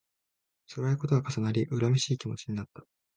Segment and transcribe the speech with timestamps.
[0.65, 2.83] つらいことが重なり、恨めしい気持ちになった